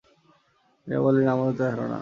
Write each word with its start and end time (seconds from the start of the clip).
মীরা 0.87 0.99
বললেন, 1.05 1.27
আমারও 1.33 1.53
তাই 1.57 1.69
ধারণা। 1.69 1.89